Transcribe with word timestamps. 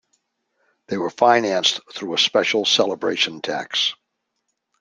They 0.87 0.97
were 0.97 1.11
financed 1.11 1.81
through 1.93 2.15
a 2.15 2.17
special 2.17 2.65
celebration 2.65 3.39
tax. 3.39 3.93